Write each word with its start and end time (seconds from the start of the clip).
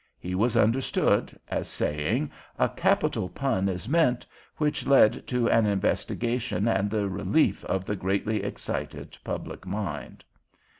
He 0.17 0.33
was 0.33 0.57
understood, 0.57 1.39
as 1.47 1.67
saying, 1.67 2.31
A 2.57 2.69
capital 2.69 3.29
pun 3.29 3.69
is 3.69 3.87
meant, 3.87 4.25
which 4.57 4.87
led 4.87 5.27
to 5.27 5.47
an 5.47 5.67
investigation 5.67 6.67
and 6.67 6.89
the 6.89 7.07
relief 7.07 7.63
of 7.65 7.85
the 7.85 7.95
greatly 7.95 8.41
excited 8.41 9.15
public 9.23 9.63
mind. 9.67 10.23